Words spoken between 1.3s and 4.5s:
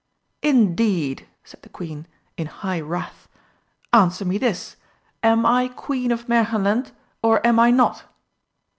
said the Queen, in high wrath. "Answer me